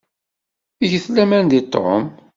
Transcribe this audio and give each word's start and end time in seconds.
Get 0.89 1.05
laman 1.15 1.45
deg 1.51 1.65
Tom. 1.73 2.03